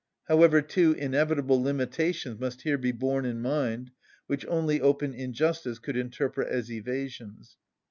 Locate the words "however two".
0.23-0.93